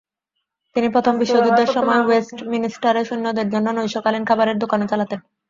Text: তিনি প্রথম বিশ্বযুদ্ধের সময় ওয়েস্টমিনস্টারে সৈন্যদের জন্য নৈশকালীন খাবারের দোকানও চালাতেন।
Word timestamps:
তিনি 0.75 0.87
প্রথম 0.89 1.13
বিশ্বযুদ্ধের 1.17 1.69
সময় 1.75 2.01
ওয়েস্টমিনস্টারে 2.03 3.01
সৈন্যদের 3.05 3.47
জন্য 3.53 3.67
নৈশকালীন 3.71 4.23
খাবারের 4.29 4.57
দোকানও 4.59 4.89
চালাতেন। 4.91 5.19